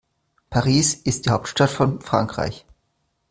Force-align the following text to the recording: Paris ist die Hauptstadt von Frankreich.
Paris 0.49 0.95
ist 0.95 1.27
die 1.27 1.29
Hauptstadt 1.29 1.69
von 1.69 2.01
Frankreich. 2.01 2.65